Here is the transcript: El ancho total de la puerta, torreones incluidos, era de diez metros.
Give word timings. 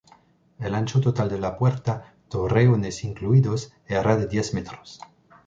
El 0.57 0.73
ancho 0.73 0.99
total 0.99 1.29
de 1.29 1.37
la 1.37 1.59
puerta, 1.59 2.15
torreones 2.27 3.03
incluidos, 3.03 3.71
era 3.85 4.17
de 4.17 4.25
diez 4.25 4.51
metros. 4.55 4.99